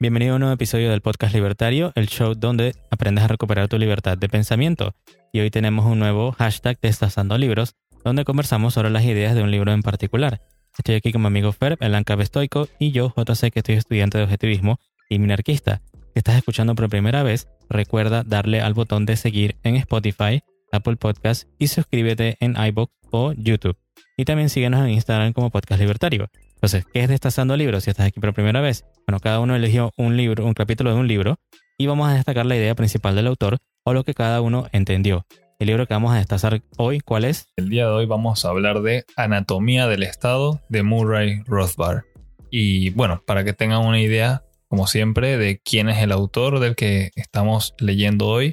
[0.00, 3.78] Bienvenido a un nuevo episodio del podcast Libertario, el show donde aprendes a recuperar tu
[3.78, 4.94] libertad de pensamiento.
[5.32, 7.74] Y hoy tenemos un nuevo hashtag Destazando Libros,
[8.04, 10.40] donde conversamos sobre las ideas de un libro en particular.
[10.78, 14.18] Estoy aquí con mi amigo Ferb, el Anca Bestoico, y yo, JC, que estoy estudiante
[14.18, 14.78] de objetivismo
[15.10, 15.82] y minarquista.
[15.92, 20.96] Si estás escuchando por primera vez, recuerda darle al botón de seguir en Spotify, Apple
[20.96, 23.76] Podcasts y suscríbete en iBox o YouTube.
[24.16, 26.30] Y también síguenos en Instagram como Podcast Libertario.
[26.58, 28.84] Entonces, ¿qué es Destazando Libros si estás aquí por primera vez?
[29.06, 31.36] Bueno, cada uno eligió un libro, un capítulo de un libro,
[31.78, 35.24] y vamos a destacar la idea principal del autor o lo que cada uno entendió.
[35.60, 37.46] El libro que vamos a destazar hoy, ¿cuál es?
[37.54, 42.02] El día de hoy vamos a hablar de Anatomía del Estado de Murray Rothbard.
[42.50, 46.74] Y bueno, para que tengan una idea, como siempre, de quién es el autor del
[46.74, 48.52] que estamos leyendo hoy,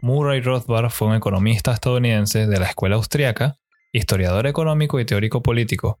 [0.00, 3.56] Murray Rothbard fue un economista estadounidense de la escuela austriaca,
[3.92, 5.98] historiador económico y teórico político,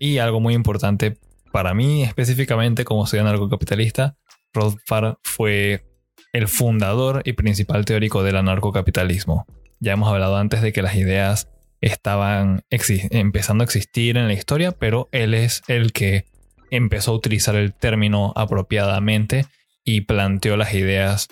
[0.00, 1.18] y algo muy importante
[1.52, 4.16] para mí específicamente como soy anarcocapitalista,
[4.52, 5.84] Rothbard fue
[6.32, 9.46] el fundador y principal teórico del anarcocapitalismo.
[9.78, 11.48] Ya hemos hablado antes de que las ideas
[11.80, 16.24] estaban empezando a existir en la historia, pero él es el que
[16.70, 19.46] empezó a utilizar el término apropiadamente
[19.84, 21.28] y planteó las ideas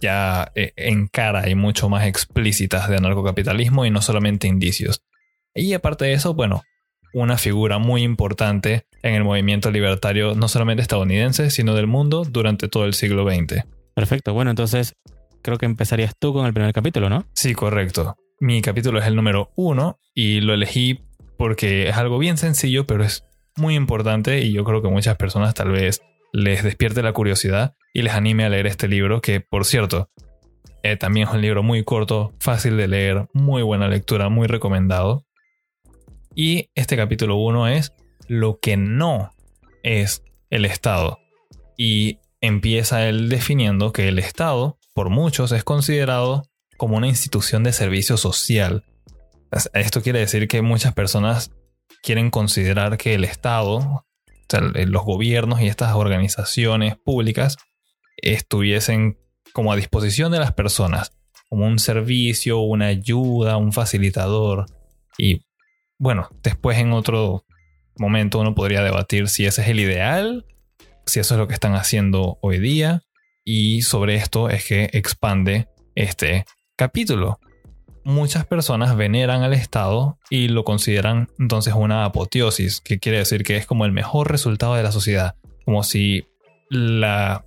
[0.00, 5.02] ya eh, en cara y mucho más explícitas de anarcocapitalismo y no solamente indicios.
[5.54, 6.62] Y aparte de eso, bueno,
[7.12, 12.68] una figura muy importante en el movimiento libertario no solamente estadounidense, sino del mundo durante
[12.68, 13.64] todo el siglo XX.
[13.94, 14.94] Perfecto, bueno, entonces
[15.42, 17.26] creo que empezarías tú con el primer capítulo, ¿no?
[17.34, 18.16] Sí, correcto.
[18.40, 21.00] Mi capítulo es el número uno y lo elegí
[21.36, 23.24] porque es algo bien sencillo, pero es
[23.56, 26.02] muy importante y yo creo que muchas personas tal vez
[26.32, 30.10] les despierte la curiosidad y les anime a leer este libro, que por cierto,
[30.82, 35.24] eh, también es un libro muy corto, fácil de leer, muy buena lectura, muy recomendado.
[36.34, 37.92] Y este capítulo 1 es
[38.28, 39.32] lo que no
[39.82, 41.18] es el Estado.
[41.76, 46.44] Y empieza él definiendo que el Estado, por muchos, es considerado
[46.76, 48.84] como una institución de servicio social.
[49.74, 51.50] Esto quiere decir que muchas personas
[52.02, 54.06] quieren considerar que el Estado,
[54.86, 57.56] los gobiernos y estas organizaciones públicas
[58.16, 59.18] estuviesen
[59.52, 61.12] como a disposición de las personas,
[61.48, 64.66] como un servicio, una ayuda, un facilitador.
[65.18, 65.42] Y
[66.00, 67.44] bueno, después en otro
[67.98, 70.46] momento uno podría debatir si ese es el ideal,
[71.04, 73.02] si eso es lo que están haciendo hoy día,
[73.44, 77.38] y sobre esto es que expande este capítulo.
[78.02, 83.58] Muchas personas veneran al Estado y lo consideran entonces una apoteosis, que quiere decir que
[83.58, 85.34] es como el mejor resultado de la sociedad,
[85.66, 86.24] como si
[86.70, 87.44] la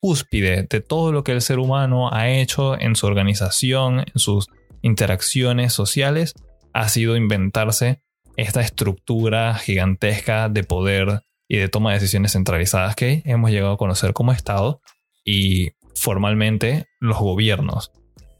[0.00, 4.48] cúspide de todo lo que el ser humano ha hecho en su organización, en sus
[4.82, 6.34] interacciones sociales,
[6.74, 8.02] ha sido inventarse
[8.36, 13.78] esta estructura gigantesca de poder y de toma de decisiones centralizadas que hemos llegado a
[13.78, 14.80] conocer como Estado
[15.24, 17.92] y formalmente los gobiernos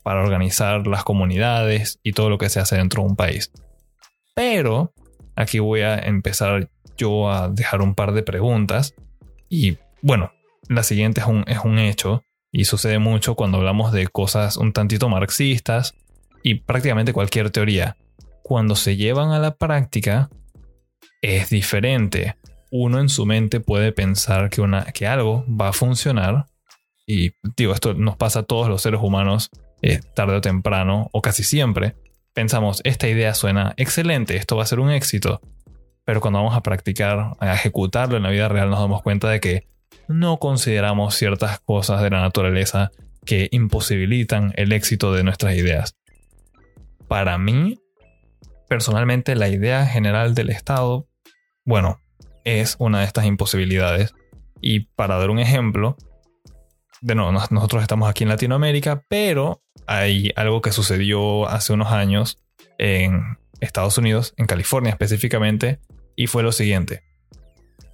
[0.02, 3.52] para organizar las comunidades y todo lo que se hace dentro de un país.
[4.34, 4.92] Pero
[5.36, 8.94] aquí voy a empezar yo a dejar un par de preguntas
[9.48, 10.32] y bueno,
[10.68, 14.72] la siguiente es un, es un hecho y sucede mucho cuando hablamos de cosas un
[14.72, 15.94] tantito marxistas
[16.42, 17.96] y prácticamente cualquier teoría
[18.44, 20.28] cuando se llevan a la práctica
[21.22, 22.36] es diferente.
[22.70, 26.46] Uno en su mente puede pensar que, una, que algo va a funcionar
[27.06, 29.50] y digo, esto nos pasa a todos los seres humanos
[29.80, 31.96] eh, tarde o temprano o casi siempre.
[32.34, 35.40] Pensamos, esta idea suena excelente, esto va a ser un éxito.
[36.04, 39.40] Pero cuando vamos a practicar, a ejecutarlo en la vida real, nos damos cuenta de
[39.40, 39.66] que
[40.06, 42.90] no consideramos ciertas cosas de la naturaleza
[43.24, 45.96] que imposibilitan el éxito de nuestras ideas.
[47.08, 47.78] Para mí,
[48.74, 51.06] personalmente la idea general del Estado,
[51.64, 52.00] bueno,
[52.42, 54.12] es una de estas imposibilidades.
[54.60, 55.96] Y para dar un ejemplo,
[57.00, 62.42] de nuevo, nosotros estamos aquí en Latinoamérica, pero hay algo que sucedió hace unos años
[62.78, 65.78] en Estados Unidos, en California específicamente,
[66.16, 67.04] y fue lo siguiente.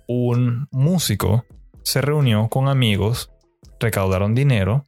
[0.09, 1.45] Un músico
[1.83, 3.31] se reunió con amigos,
[3.78, 4.87] recaudaron dinero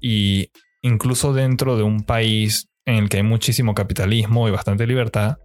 [0.00, 0.50] y
[0.80, 5.38] incluso dentro de un país en el que hay muchísimo capitalismo y bastante libertad,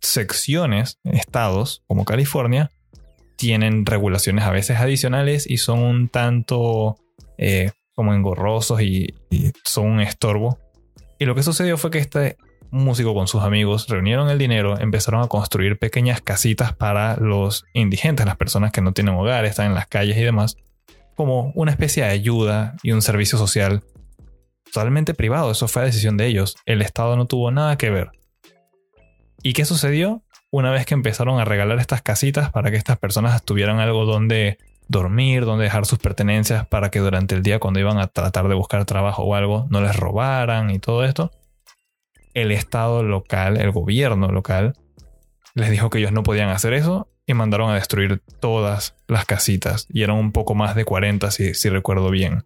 [0.00, 2.70] secciones, estados como California,
[3.36, 6.96] tienen regulaciones a veces adicionales y son un tanto
[7.38, 10.58] eh, como engorrosos y, y, son un estorbo.
[11.18, 12.36] Y lo que sucedió fue que este
[12.70, 18.26] músico con sus amigos reunieron el dinero, empezaron a construir pequeñas casitas para los indigentes,
[18.26, 20.56] las personas que no tienen hogar, están en las calles y demás,
[21.14, 23.84] como una especie de ayuda y un servicio social
[24.74, 26.56] totalmente privado, eso fue decisión de ellos.
[26.66, 28.10] El Estado no tuvo nada que ver.
[29.42, 30.24] ¿Y qué sucedió?
[30.56, 34.58] una vez que empezaron a regalar estas casitas para que estas personas tuvieran algo donde
[34.86, 38.54] dormir, donde dejar sus pertenencias para que durante el día cuando iban a tratar de
[38.54, 41.32] buscar trabajo o algo no les robaran y todo esto,
[42.34, 44.74] el Estado local, el gobierno local,
[45.54, 49.88] les dijo que ellos no podían hacer eso y mandaron a destruir todas las casitas.
[49.88, 52.44] Y eran un poco más de 40 si, si recuerdo bien.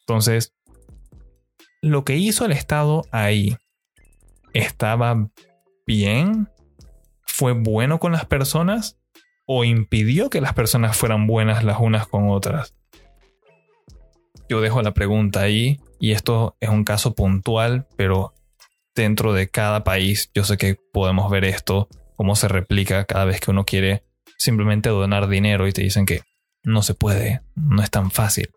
[0.00, 0.52] Entonces,
[1.84, 3.58] lo que hizo el Estado ahí
[4.54, 5.28] estaba
[5.86, 6.48] bien,
[7.26, 8.98] fue bueno con las personas
[9.46, 12.74] o impidió que las personas fueran buenas las unas con otras.
[14.48, 18.32] Yo dejo la pregunta ahí y esto es un caso puntual, pero
[18.94, 23.40] dentro de cada país yo sé que podemos ver esto, cómo se replica cada vez
[23.40, 24.04] que uno quiere
[24.38, 26.22] simplemente donar dinero y te dicen que
[26.62, 28.48] no se puede, no es tan fácil.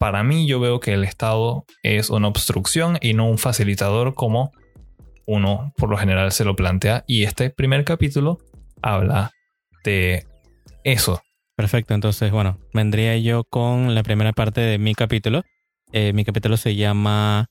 [0.00, 4.50] Para mí yo veo que el Estado es una obstrucción y no un facilitador como
[5.26, 8.38] uno por lo general se lo plantea y este primer capítulo
[8.80, 9.30] habla
[9.84, 10.24] de
[10.84, 11.20] eso.
[11.54, 15.42] Perfecto, entonces bueno, vendría yo con la primera parte de mi capítulo.
[15.92, 17.50] Eh, mi capítulo se llama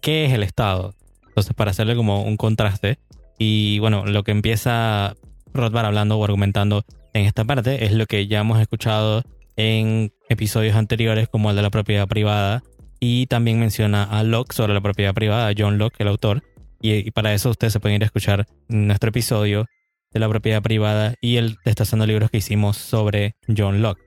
[0.00, 0.94] ¿Qué es el Estado?
[1.26, 3.00] Entonces para hacerle como un contraste
[3.36, 5.16] y bueno, lo que empieza
[5.52, 6.84] Rothbard hablando o argumentando
[7.14, 9.24] en esta parte es lo que ya hemos escuchado
[9.56, 12.62] en episodios anteriores como el de la propiedad privada
[13.00, 16.42] y también menciona a Locke sobre la propiedad privada, John Locke, el autor,
[16.80, 19.66] y, para eso ustedes se pueden ir a escuchar nuestro episodio
[20.12, 24.00] de la propiedad privada y el destazando libros que hicimos sobre John Locke.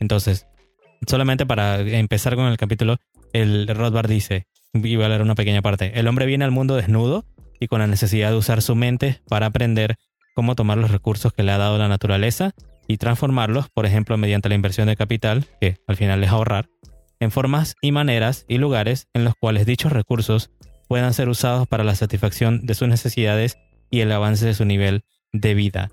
[0.00, 0.46] Entonces,
[1.06, 2.96] solamente para empezar con el capítulo,
[3.32, 6.76] el Rothbard dice, y voy a leer una pequeña parte, el hombre viene al mundo
[6.76, 7.24] desnudo
[7.60, 9.96] y con la necesidad de usar su mente para aprender
[10.34, 12.52] cómo tomar los recursos que le ha dado la naturaleza
[12.86, 16.68] y transformarlos, por ejemplo, mediante la inversión de capital, que al final es ahorrar,
[17.20, 20.50] en formas y maneras y lugares en los cuales dichos recursos
[20.88, 23.58] puedan ser usados para la satisfacción de sus necesidades
[23.90, 25.90] y el avance de su nivel de vida.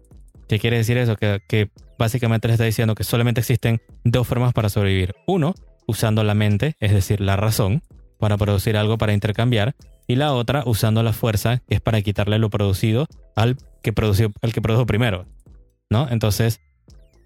[0.47, 1.15] ¿Qué quiere decir eso?
[1.15, 5.15] Que, básicamente le está diciendo que solamente existen dos formas para sobrevivir.
[5.27, 5.53] Uno,
[5.87, 7.83] usando la mente, es decir, la razón,
[8.19, 9.75] para producir algo para intercambiar,
[10.07, 14.33] y la otra usando la fuerza, que es para quitarle lo producido al que produjo,
[14.41, 15.25] al que produjo primero.
[15.89, 16.07] ¿No?
[16.09, 16.59] Entonces,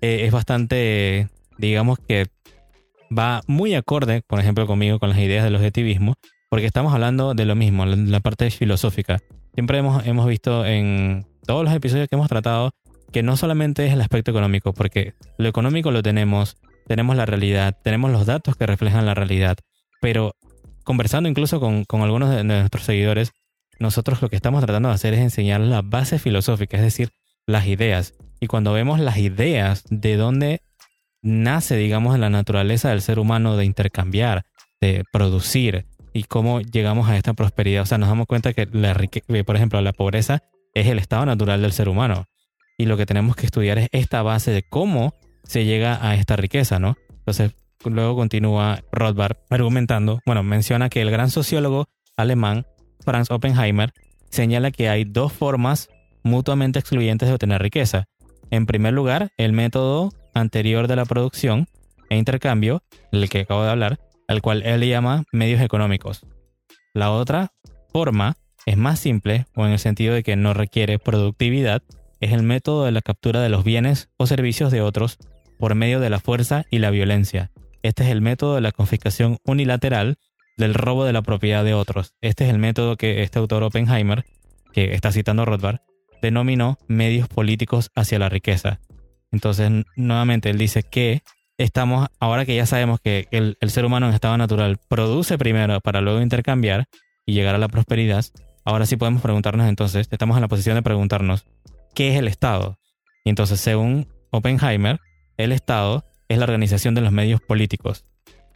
[0.01, 2.27] eh, es bastante, digamos que
[3.15, 6.15] va muy acorde, por ejemplo, conmigo, con las ideas del objetivismo,
[6.49, 9.19] porque estamos hablando de lo mismo, la parte filosófica.
[9.53, 12.71] Siempre hemos, hemos visto en todos los episodios que hemos tratado
[13.11, 16.57] que no solamente es el aspecto económico, porque lo económico lo tenemos,
[16.87, 19.57] tenemos la realidad, tenemos los datos que reflejan la realidad,
[20.01, 20.35] pero
[20.83, 23.31] conversando incluso con, con algunos de nuestros seguidores,
[23.79, 27.09] nosotros lo que estamos tratando de hacer es enseñar la base filosófica, es decir,
[27.45, 28.13] las ideas.
[28.39, 30.61] Y cuando vemos las ideas de dónde
[31.21, 34.45] nace, digamos, la naturaleza del ser humano de intercambiar,
[34.81, 35.85] de producir,
[36.15, 37.83] y cómo llegamos a esta prosperidad.
[37.83, 40.43] O sea, nos damos cuenta que, la eh, por ejemplo, la pobreza
[40.73, 42.25] es el estado natural del ser humano.
[42.77, 46.37] Y lo que tenemos que estudiar es esta base de cómo se llega a esta
[46.37, 46.95] riqueza, ¿no?
[47.09, 47.51] Entonces,
[47.83, 52.65] luego continúa Rothbard argumentando, bueno, menciona que el gran sociólogo alemán
[53.01, 53.91] Franz Oppenheimer
[54.29, 55.89] señala que hay dos formas
[56.23, 58.05] mutuamente excluyentes de obtener riqueza.
[58.51, 61.67] En primer lugar, el método anterior de la producción
[62.09, 66.25] e intercambio, del que acabo de hablar, al cual él llama medios económicos.
[66.93, 67.51] La otra
[67.91, 71.83] forma es más simple, o en el sentido de que no requiere productividad,
[72.19, 75.17] es el método de la captura de los bienes o servicios de otros
[75.59, 77.51] por medio de la fuerza y la violencia.
[77.83, 80.17] Este es el método de la confiscación unilateral
[80.57, 82.13] del robo de la propiedad de otros.
[82.21, 84.25] Este es el método que este autor Oppenheimer,
[84.73, 85.81] que está citando Rothbard,
[86.25, 88.79] denominó medios políticos hacia la riqueza.
[89.31, 91.21] Entonces, nuevamente, él dice que
[91.57, 96.01] estamos, ahora que ya sabemos que el, ser humano en estado natural produce primero para
[96.01, 96.85] luego intercambiar
[97.25, 98.25] y llegar a la prosperidad,
[98.63, 101.45] ahora sí podemos preguntarnos entonces, estamos en la posición de preguntarnos,
[101.93, 102.77] ¿qué es el Estado?
[103.23, 104.99] Y entonces, según Oppenheimer,
[105.37, 108.05] el Estado es la organización de los medios políticos,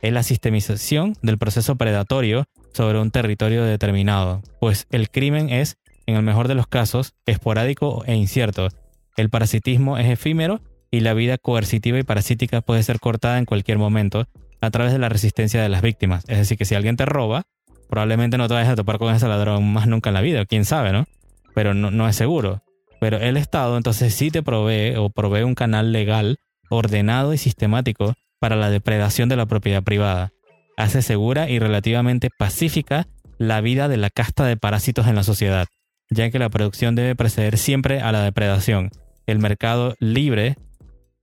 [0.02, 5.78] es la sistemización del proceso predatorio sobre un territorio determinado, pues el crimen es,
[6.10, 8.70] en el mejor de los casos, esporádico e incierto.
[9.16, 10.62] El parasitismo es efímero
[10.92, 14.26] y la vida coercitiva y parasítica puede ser cortada en cualquier momento
[14.62, 16.24] a través de la resistencia de las víctimas.
[16.28, 17.44] Es decir, que si alguien te roba,
[17.90, 20.66] probablemente no te vayas a topar con ese ladrón más nunca en la vida, quién
[20.66, 21.06] sabe, ¿no?
[21.54, 22.64] Pero no, no es seguro.
[23.00, 26.38] Pero el Estado entonces sí te provee o provee un canal legal
[26.70, 30.32] ordenado y sistemático para la depredación de la propiedad privada.
[30.78, 35.68] Hace segura y relativamente pacífica la vida de la casta de parásitos en la sociedad,
[36.10, 38.90] ya que la producción debe preceder siempre a la depredación.
[39.28, 40.58] El mercado libre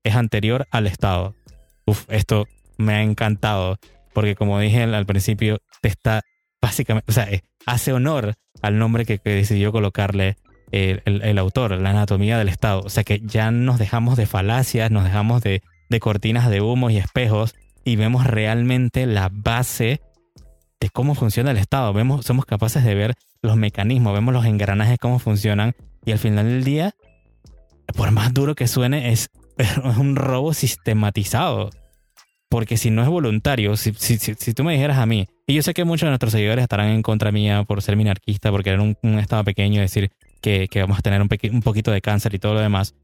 [0.05, 1.35] es anterior al Estado.
[1.87, 2.47] Uf, esto
[2.79, 3.79] me ha encantado,
[4.13, 6.23] porque como dije al principio, te está
[6.61, 10.37] básicamente, o sea, eh, hace honor al nombre que, decidió colocarle
[10.73, 12.81] el, el- el autor, la anatomía del Estado.
[12.85, 16.91] O sea que ya nos dejamos de falacias, nos dejamos de, de cortinas de humo
[16.91, 20.01] y espejos y vemos realmente la base
[20.81, 21.93] de cómo funciona el Estado.
[21.93, 23.15] Vemos, somos capaces de ver
[23.47, 25.75] los mecanismos, vemos los engranajes, cómo funcionan
[26.05, 26.95] y al final del día,
[27.97, 29.31] por más duro que suene, es,
[29.99, 31.71] un robo sistematizado.
[32.49, 35.63] Porque si no es voluntario, si, si, si, tú me dijeras a mí, y yo
[35.63, 38.83] sé que muchos de nuestros seguidores estarán en contra mía por ser minarquista, porque era
[38.83, 42.35] un, un estado pequeño, decir que, que vamos a tener un, un poquito de cáncer
[42.35, 42.95] y todo lo demás,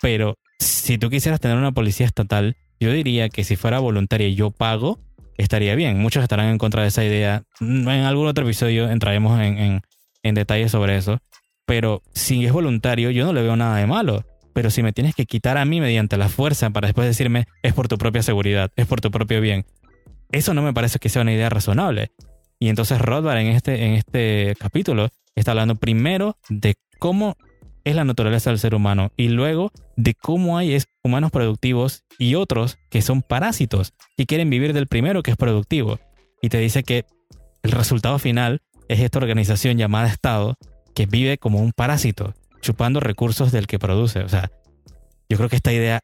[0.00, 4.50] pero si tú quisieras tener una policía estatal, yo diría que si fuera voluntaria yo
[4.50, 5.00] pago,
[5.38, 5.98] estaría bien.
[5.98, 7.42] Muchos estarán en contra de esa idea.
[7.60, 9.82] En algún otro episodio entraremos en, en,
[10.22, 11.18] en sobre eso.
[11.66, 14.24] Pero si es voluntario, yo no le veo nada de malo.
[14.52, 17.72] Pero si me tienes que quitar a mí mediante la fuerza para después decirme es
[17.74, 19.64] por tu propia seguridad, es por tu propio bien,
[20.30, 22.12] eso no me parece que sea una idea razonable.
[22.60, 27.36] Y entonces Rothbard en este, en este capítulo está hablando primero de cómo
[27.82, 32.34] es la naturaleza del ser humano y luego de cómo hay es- humanos productivos y
[32.34, 36.00] otros que son parásitos y quieren vivir del primero que es productivo.
[36.42, 37.04] Y te dice que
[37.62, 40.56] el resultado final es esta organización llamada Estado
[40.94, 44.20] que vive como un parásito, chupando recursos del que produce.
[44.20, 44.50] O sea,
[45.28, 46.00] yo creo que esta idea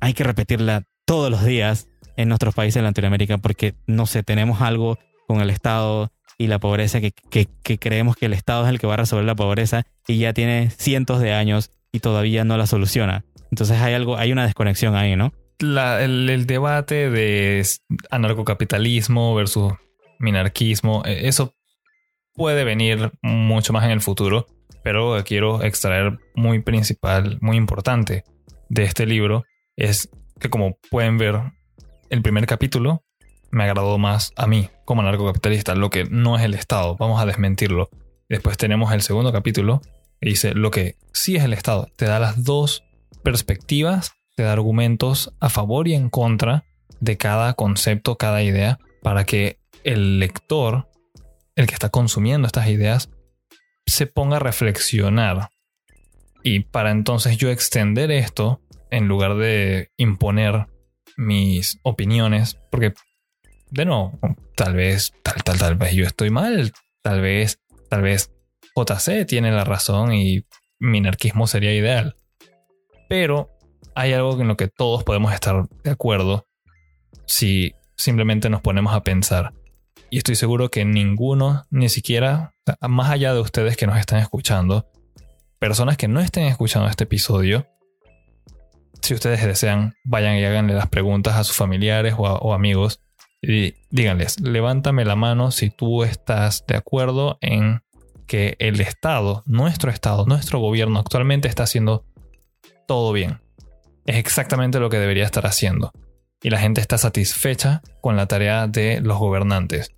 [0.00, 4.60] hay que repetirla todos los días en nuestros países de Latinoamérica porque, no sé, tenemos
[4.60, 8.70] algo con el Estado y la pobreza que, que- que creemos que el Estado es
[8.70, 12.44] el que va a resolver la pobreza y ya tiene cientos de años y todavía
[12.44, 13.24] no la soluciona.
[13.52, 15.32] Entonces hay algo, hay una desconexión ahí, ¿no?
[15.60, 17.64] La- el, el debate de
[18.10, 19.74] anarcocapitalismo versus
[20.18, 21.54] minarquismo, eh, eso
[22.34, 24.46] puede venir mucho más en el futuro,
[24.82, 28.24] pero quiero extraer muy principal, muy importante
[28.68, 29.44] de este libro
[29.76, 30.08] es
[30.40, 31.36] que como pueden ver,
[32.08, 33.04] el primer capítulo
[33.50, 37.26] me agradó más a mí como anarcocapitalista, lo que no es el Estado, vamos a
[37.26, 37.90] desmentirlo.
[38.30, 39.82] Después tenemos el segundo capítulo
[40.20, 42.82] que dice lo que sí es el Estado, te da las dos
[43.22, 46.64] perspectivas, te da argumentos a favor y en contra
[47.00, 50.88] de cada concepto, cada idea, para que el lector,
[51.56, 53.10] el que está consumiendo estas ideas,
[53.86, 55.48] se ponga a reflexionar.
[56.42, 58.60] Y para entonces yo extender esto,
[58.90, 60.66] en lugar de imponer
[61.16, 62.94] mis opiniones, porque,
[63.70, 64.18] de nuevo,
[64.56, 68.30] tal vez, tal, tal, tal vez yo estoy mal, tal vez, tal vez
[68.74, 70.44] JC tiene la razón y
[70.78, 72.16] minarquismo sería ideal.
[73.12, 73.50] Pero
[73.94, 76.46] hay algo en lo que todos podemos estar de acuerdo
[77.26, 79.52] si simplemente nos ponemos a pensar.
[80.08, 84.88] Y estoy seguro que ninguno, ni siquiera, más allá de ustedes que nos están escuchando,
[85.58, 87.66] personas que no estén escuchando este episodio,
[89.02, 93.02] si ustedes desean, vayan y háganle las preguntas a sus familiares o, o amigos
[93.42, 97.82] y díganles, levántame la mano si tú estás de acuerdo en
[98.26, 102.06] que el Estado, nuestro Estado, nuestro gobierno actualmente está haciendo
[102.92, 103.40] todo bien.
[104.04, 105.92] Es exactamente lo que debería estar haciendo.
[106.42, 109.94] Y la gente está satisfecha con la tarea de los gobernantes.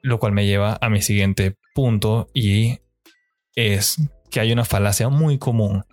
[0.00, 2.78] Lo cual me lleva a mi siguiente punto y
[3.54, 3.98] es
[4.30, 5.84] que hay una falacia muy común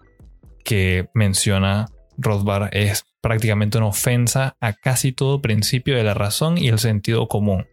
[0.64, 1.88] que menciona
[2.18, 2.70] Rothbard.
[2.72, 7.68] Es prácticamente una ofensa a casi todo principio de la razón y el sentido común.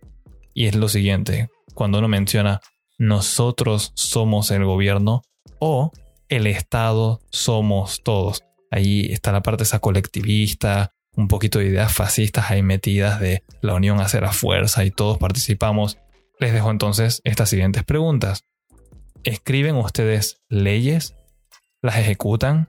[0.55, 2.61] Y es lo siguiente, cuando uno menciona
[2.99, 5.23] nosotros somos el gobierno
[5.61, 5.93] o
[6.37, 8.43] el Estado somos todos.
[8.71, 13.75] Ahí está la parte esa colectivista, un poquito de ideas fascistas ahí metidas de la
[13.75, 15.99] unión hace la fuerza y todos participamos.
[16.41, 18.45] Les dejo entonces estas siguientes preguntas.
[19.23, 21.15] ¿Escriben ustedes leyes?
[21.81, 22.69] ¿Las ejecutan?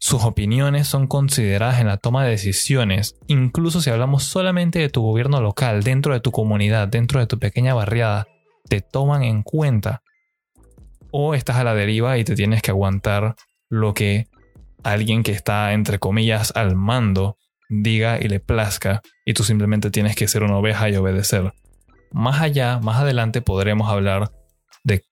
[0.00, 3.16] ¿Sus opiniones son consideradas en la toma de decisiones?
[3.26, 7.38] Incluso si hablamos solamente de tu gobierno local, dentro de tu comunidad, dentro de tu
[7.38, 8.28] pequeña barriada,
[8.68, 10.02] ¿te toman en cuenta?
[11.10, 13.34] ¿O estás a la deriva y te tienes que aguantar
[13.68, 14.26] lo que
[14.82, 17.36] alguien que está, entre comillas, al mando
[17.68, 21.52] diga y le plazca y tú simplemente tienes que ser una oveja y obedecer?
[22.12, 24.30] Más allá, más adelante podremos hablar
[24.84, 25.04] de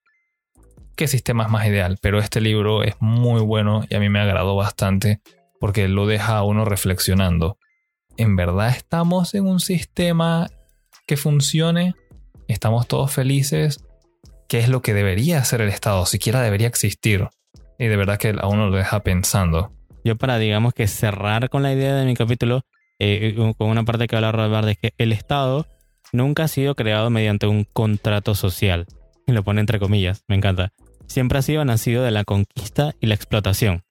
[0.96, 4.20] qué sistema es más ideal, pero este libro es muy bueno y a mí me
[4.20, 5.20] agradó bastante
[5.60, 7.58] porque lo deja a uno reflexionando.
[8.16, 10.48] ¿En verdad estamos en un sistema
[11.06, 11.94] que funcione?
[12.48, 13.85] ¿Estamos todos felices?
[14.48, 16.06] ¿Qué es lo que debería hacer el Estado?
[16.06, 17.28] Siquiera debería existir.
[17.78, 19.72] Y de verdad que a uno lo deja pensando.
[20.04, 22.62] Yo para, digamos que cerrar con la idea de mi capítulo,
[22.98, 25.66] eh, con una parte que habla Rothbard, es que el Estado
[26.12, 28.86] nunca ha sido creado mediante un contrato social.
[29.26, 30.72] Y lo pone entre comillas, me encanta.
[31.08, 33.82] Siempre ha sido nacido de la conquista y la explotación.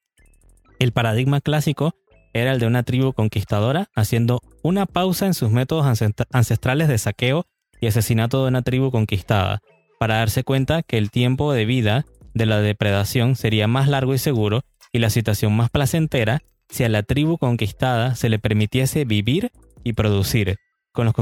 [0.79, 1.93] El paradigma clásico
[2.33, 6.97] era el de una tribu conquistadora haciendo una pausa en sus métodos ancest- ancestrales de
[6.97, 7.45] saqueo
[7.79, 9.61] y asesinato de una tribu conquistada,
[9.99, 14.17] para darse cuenta que el tiempo de vida de la depredación sería más largo y
[14.17, 19.51] seguro y la situación más placentera si a la tribu conquistada se le permitiese vivir
[19.83, 20.57] y producir,
[20.91, 21.13] con los,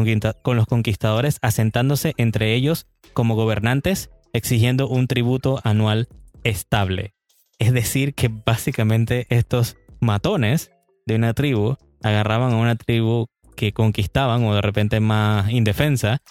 [0.41, 6.07] con los conquistadores asentándose entre ellos como gobernantes, exigiendo un tributo anual
[6.43, 7.13] estable.
[7.59, 10.71] Es decir, que básicamente estos matones
[11.05, 16.21] de una tribu agarraban a una tribu que conquistaban o de repente más indefensa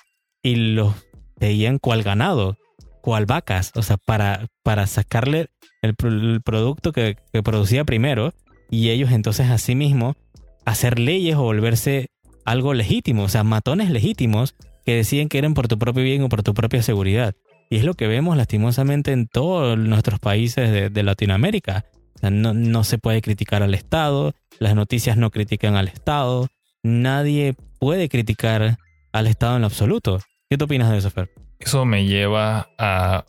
[0.42, 0.94] y los
[1.42, 2.56] veían cual ganado,
[3.00, 5.48] cual vacas, o sea, para, para sacarle
[5.82, 5.94] el,
[6.42, 8.32] producto que, producía primero
[8.70, 10.16] y ellos entonces a sí mismos
[10.64, 12.10] hacer leyes o volverse
[12.44, 14.54] algo legítimo, o sea, matones legítimos
[14.86, 17.34] que deciden que eran por tu propio bien o por tu propia seguridad.
[17.70, 21.86] Y es lo que vemos lastimosamente en todos nuestros países de, Latinoamérica.
[22.22, 26.48] no, no se puede criticar al Estado, las noticias no critican al Estado,
[26.82, 28.78] nadie puede criticar
[29.12, 30.20] al Estado en lo absoluto.
[30.58, 31.30] ¿Qué opinas de eso, Fer?
[31.58, 33.24] Eso me lleva a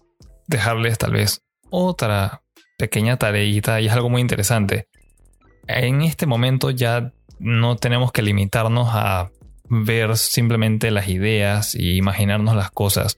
[0.46, 2.44] dejarles tal vez otra
[2.78, 4.90] pequeña tareita y es algo muy interesante.
[5.68, 9.32] En este momento ya no tenemos que limitarnos a
[9.70, 13.16] ver simplemente las ideas y imaginarnos las cosas.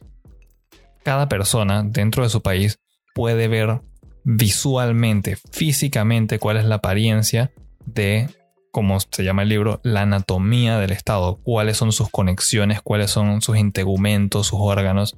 [1.04, 2.78] Cada persona dentro de su país
[3.16, 3.82] puede ver
[4.24, 7.52] visualmente, físicamente, cuál es la apariencia
[7.88, 8.30] de,
[8.76, 13.42] como se llama el libro, la anatomía del Estado, cuáles son sus conexiones, cuáles son
[13.42, 15.16] sus integumentos, sus órganos.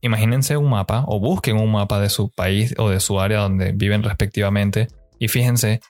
[0.00, 3.70] Imagínense un mapa o busquen un mapa de su país o de su área donde
[3.70, 4.88] viven respectivamente.
[5.20, 5.82] Y fíjense,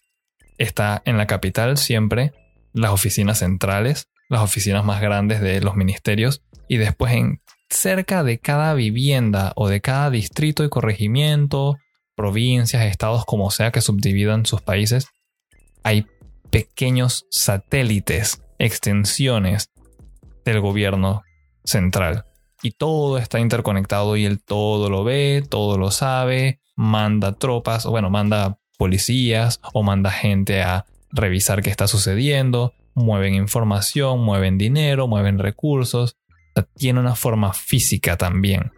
[0.58, 2.34] está en la capital siempre
[2.74, 6.42] las oficinas centrales, las oficinas más grandes de los ministerios.
[6.68, 11.78] Y después en cerca de cada vivienda o de cada distrito y corregimiento,
[12.14, 15.08] provincias, estados, como sea que subdividan sus países,
[15.82, 16.04] hay
[16.50, 19.70] pequeños satélites, extensiones
[20.44, 21.22] del gobierno
[21.64, 22.24] central.
[22.62, 27.90] Y todo está interconectado y él todo lo ve, todo lo sabe, manda tropas, o
[27.90, 35.06] bueno, manda policías o manda gente a revisar qué está sucediendo, mueven información, mueven dinero,
[35.06, 36.16] mueven recursos.
[36.76, 38.72] tiene una forma física también.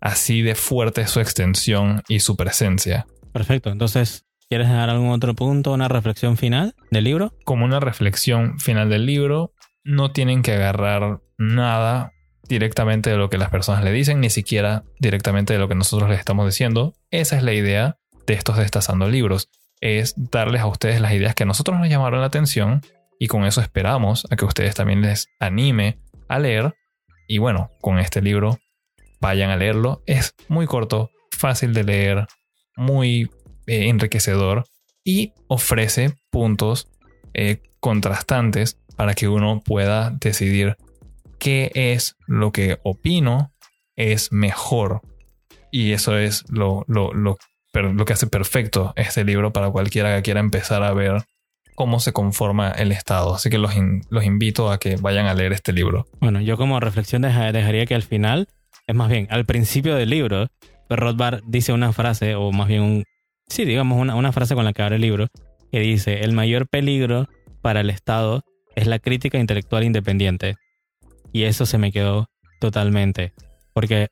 [0.00, 3.06] Así de fuerte su extensión y su presencia.
[3.32, 7.32] Perfecto, entonces ¿Quieres dar algún otro punto, una reflexión final del libro?
[7.46, 12.12] Como una reflexión final del libro, no tienen que agarrar nada
[12.50, 16.10] directamente de lo que las personas le dicen, ni siquiera directamente de lo que nosotros
[16.10, 16.92] les estamos diciendo.
[17.10, 19.48] Esa es la idea de estos destazando libros,
[19.80, 22.82] es darles a ustedes las ideas que a nosotros nos llamaron la atención
[23.18, 26.74] y con eso esperamos a que ustedes también les anime a leer.
[27.26, 28.58] Y bueno, con este libro
[29.18, 30.02] vayan a leerlo.
[30.04, 32.26] Es muy corto, fácil de leer,
[32.76, 33.30] muy
[33.66, 34.64] eh, enriquecedor
[35.04, 36.88] y ofrece puntos
[37.34, 40.76] eh, contrastantes para que uno pueda decidir
[41.38, 43.52] qué es lo que opino
[43.96, 45.00] es mejor.
[45.70, 47.38] Y eso es lo, lo, lo,
[47.72, 51.24] lo que hace perfecto este libro para cualquiera que quiera empezar a ver
[51.74, 53.34] cómo se conforma el Estado.
[53.34, 53.72] Así que los,
[54.10, 56.06] los invito a que vayan a leer este libro.
[56.20, 58.48] Bueno, yo como reflexión dejaría que al final,
[58.86, 60.48] es más bien, al principio del libro,
[60.88, 63.04] Rothbard dice una frase, o más bien un,
[63.48, 65.28] sí, digamos, una, frase con la que abre el libro,
[65.70, 67.28] que dice, el mayor peligro
[67.60, 70.56] para el Estado es la crítica intelectual independiente.
[71.32, 72.28] Y eso se me quedó
[72.60, 73.32] totalmente.
[73.72, 74.08] Porque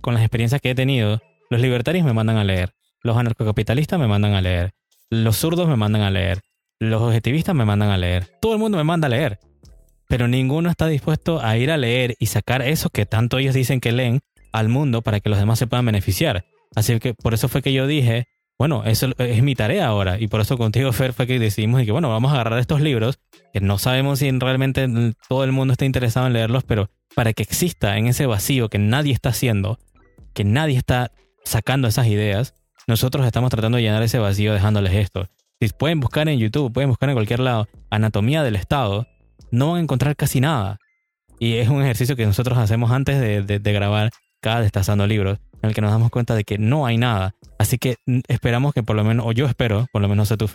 [0.00, 1.20] con las experiencias que he tenido,
[1.50, 4.72] los libertarios me mandan a leer, los anarcocapitalistas me mandan a leer,
[5.10, 6.40] los zurdos me mandan a leer,
[6.80, 9.38] los objetivistas me mandan a leer, todo el mundo me manda a leer.
[10.08, 13.80] Pero ninguno está dispuesto a ir a leer y sacar eso que tanto ellos dicen
[13.80, 14.20] que leen
[14.52, 16.44] al mundo para que los demás se puedan beneficiar.
[16.74, 18.26] Así que por eso fue que yo dije,
[18.58, 20.20] bueno, eso es mi tarea ahora.
[20.20, 23.18] Y por eso contigo, Fer, fue que decidimos que, bueno, vamos a agarrar estos libros,
[23.52, 24.88] que no sabemos si realmente
[25.28, 28.78] todo el mundo está interesado en leerlos, pero para que exista en ese vacío que
[28.78, 29.78] nadie está haciendo,
[30.32, 31.12] que nadie está
[31.44, 32.54] sacando esas ideas,
[32.86, 35.28] nosotros estamos tratando de llenar ese vacío dejándoles esto.
[35.60, 39.06] Si pueden buscar en YouTube, pueden buscar en cualquier lado, anatomía del Estado,
[39.50, 40.78] no van a encontrar casi nada.
[41.38, 44.10] Y es un ejercicio que nosotros hacemos antes de, de grabar
[44.40, 47.34] cada destazando libros en el que nos damos cuenta de que no hay nada.
[47.58, 50.36] Así que mm, esperamos que por lo menos, o yo espero, por lo menos sé
[50.36, 50.48] tu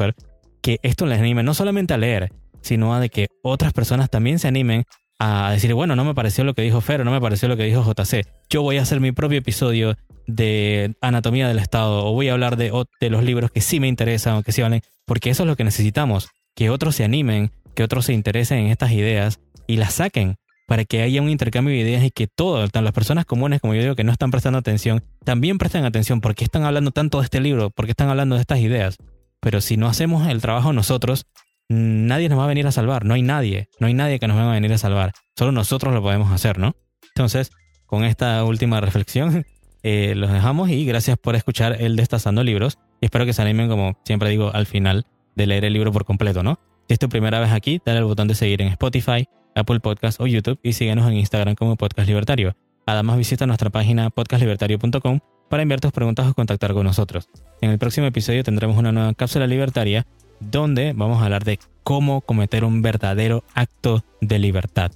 [0.61, 4.39] que esto les anime no solamente a leer, sino a de que otras personas también
[4.39, 4.85] se animen
[5.17, 7.63] a decir, bueno, no me pareció lo que dijo Fer, no me pareció lo que
[7.63, 8.25] dijo JC.
[8.49, 12.55] Yo voy a hacer mi propio episodio de anatomía del Estado o voy a hablar
[12.55, 15.47] de, de los libros que sí me interesan o que sí valen, porque eso es
[15.47, 19.77] lo que necesitamos, que otros se animen, que otros se interesen en estas ideas y
[19.77, 20.37] las saquen
[20.69, 23.81] para que haya un intercambio de ideas y que todas, las personas comunes, como yo
[23.81, 27.39] digo, que no están prestando atención, también presten atención porque están hablando tanto de este
[27.39, 28.97] libro, porque están hablando de estas ideas.
[29.39, 31.25] Pero si no hacemos el trabajo nosotros,
[31.69, 34.37] nadie nos va a venir a salvar, no hay nadie, no hay nadie que nos
[34.37, 36.75] venga a venir a salvar, solo nosotros lo podemos hacer, ¿no?
[37.15, 37.49] Entonces,
[37.87, 39.47] con esta última reflexión,
[39.81, 42.77] eh, los dejamos y gracias por escuchar el Destazando Libros.
[43.01, 46.05] Y espero que se animen, como siempre digo, al final de leer el libro por
[46.05, 46.59] completo, ¿no?
[46.87, 49.27] Si es tu primera vez aquí, dale al botón de seguir en Spotify,
[49.59, 52.55] Apple Podcast o YouTube y síguenos en Instagram como Podcast Libertario.
[52.85, 55.19] Además visita nuestra página podcastlibertario.com
[55.49, 57.29] para enviar tus preguntas o contactar con nosotros.
[57.61, 60.05] En el próximo episodio tendremos una nueva cápsula libertaria
[60.39, 64.91] donde vamos a hablar de cómo cometer un verdadero acto de libertad.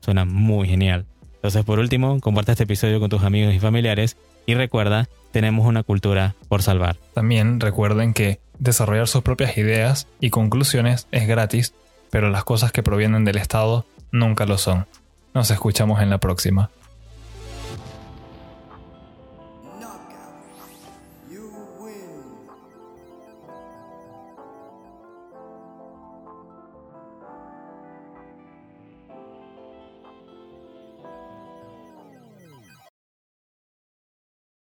[0.00, 1.06] Suena muy genial.
[1.34, 5.82] Entonces, por último, comparte este episodio con tus amigos y familiares y recuerda, tenemos una
[5.82, 6.96] cultura por salvar.
[7.14, 11.74] También recuerden que desarrollar sus propias ideas y conclusiones es gratis,
[12.12, 14.86] pero las cosas que provienen del Estado nunca lo son.
[15.32, 16.68] Nos escuchamos en la próxima.